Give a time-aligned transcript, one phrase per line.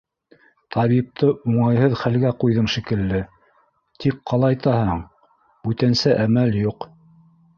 [0.75, 3.21] Табипты уңайһыҙ хәлгә ҡуйҙым шикелле,
[4.05, 5.05] тик ҡалайтаһың,
[5.67, 6.89] бүтәнсә әмәл юҡ.